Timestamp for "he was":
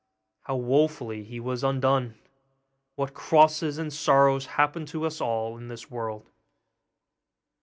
1.23-1.63